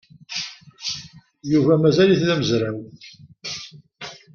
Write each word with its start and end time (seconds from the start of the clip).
Yuba 1.51 1.73
mazal-it 1.81 2.21
d 2.27 2.29
amezraw? 2.33 2.77